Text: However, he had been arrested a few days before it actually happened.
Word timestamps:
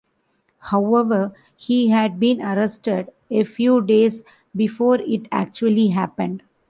However, 0.71 1.31
he 1.55 1.89
had 1.89 2.19
been 2.19 2.41
arrested 2.41 3.09
a 3.29 3.43
few 3.43 3.81
days 3.83 4.23
before 4.55 4.95
it 4.95 5.27
actually 5.31 5.89
happened. 5.89 6.41